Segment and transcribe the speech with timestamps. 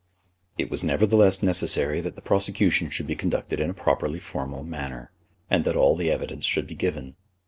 [0.57, 5.11] It was nevertheless necessary that the prosecution should be conducted in a properly formal manner,
[5.47, 7.15] and that all the evidence should be given.